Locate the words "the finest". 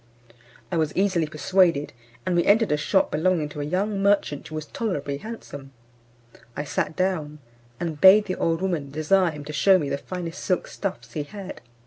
9.89-10.43